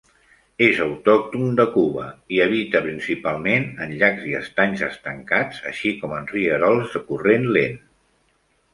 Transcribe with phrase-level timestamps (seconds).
[0.67, 2.05] És autòcton de Cuba
[2.37, 7.83] i habita principalment en llacs i estanys estancats, així com en rierols de corrent lent.